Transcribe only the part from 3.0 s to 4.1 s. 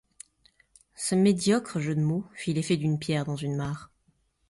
dans une mare.